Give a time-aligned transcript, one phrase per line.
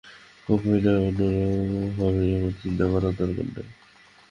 [0.47, 3.67] Compiler অন্য রকম হবে এমন চিন্তা করার দরকার নাই।